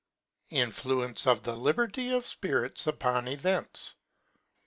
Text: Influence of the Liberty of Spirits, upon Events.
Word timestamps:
Influence 0.49 1.27
of 1.27 1.43
the 1.43 1.55
Liberty 1.55 2.11
of 2.11 2.25
Spirits, 2.25 2.87
upon 2.87 3.27
Events. 3.27 3.93